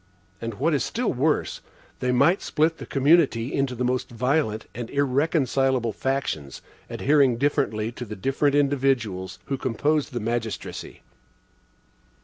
[0.41, 1.61] And what is still worse,
[1.99, 8.05] they might split the community into the most violent and irreconcilable factions, adhering differently to
[8.05, 11.03] the different individuals who composed the magistracy.